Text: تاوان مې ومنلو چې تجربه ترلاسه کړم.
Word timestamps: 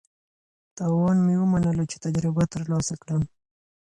تاوان 0.77 1.17
مې 1.25 1.35
ومنلو 1.39 1.83
چې 1.91 1.97
تجربه 2.05 2.43
ترلاسه 2.53 2.93
کړم. 3.01 3.21